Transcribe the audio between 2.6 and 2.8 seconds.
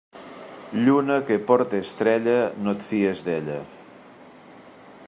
no